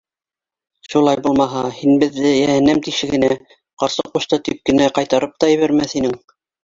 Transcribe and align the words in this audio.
Шулай 0.93 1.19
булмаһа 1.25 1.59
һин 1.81 1.99
беҙҙе 2.03 2.31
йәһәннәм 2.37 2.81
тишегенә, 2.87 3.31
ҡарсыҡ 3.83 4.11
ҡушты 4.17 4.41
тип 4.49 4.65
кенә, 4.71 4.89
ҡайтарып 4.97 5.37
та 5.45 5.51
ебәрмәҫ 5.55 5.95
инең. 6.01 6.19